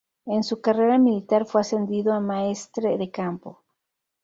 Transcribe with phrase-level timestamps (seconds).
[0.25, 3.61] En su carrera militar fue ascendido a Maestre de Campo.